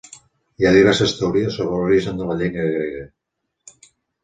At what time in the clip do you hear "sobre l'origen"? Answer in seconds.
1.61-2.19